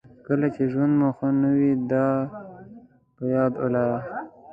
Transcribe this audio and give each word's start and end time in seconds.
کله 0.25 0.47
چې 0.55 0.63
ژوند 0.71 0.93
مو 0.99 1.09
ښه 1.17 1.27
نه 1.41 1.49
وي 1.57 1.71
دا 1.91 2.07
په 3.15 3.23
یاد 3.35 3.53
ولرئ. 3.61 3.95